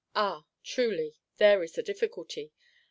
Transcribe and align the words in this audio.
Ah, 0.15 0.47
truly, 0.63 1.13
there 1.37 1.61
is 1.61 1.73
the 1.73 1.83
difficulty! 1.83 2.51